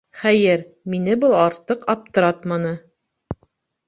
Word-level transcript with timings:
Хәйер, 0.19 0.61
мине 0.93 1.17
был 1.23 1.35
артыҡ 1.41 1.85
аптыратманы. 1.95 2.73